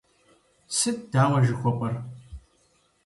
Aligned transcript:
Сыт 0.77 0.97
дауэ 1.11 1.39
жыхуэпӏэр? 1.47 1.93